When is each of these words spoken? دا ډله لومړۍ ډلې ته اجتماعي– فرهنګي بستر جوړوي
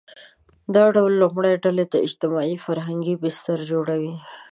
دا 0.75 0.83
ډله 0.95 1.11
لومړۍ 1.21 1.53
ډلې 1.65 1.85
ته 1.91 1.97
اجتماعي– 2.07 2.55
فرهنګي 2.65 3.15
بستر 3.23 3.59
جوړوي 3.71 4.15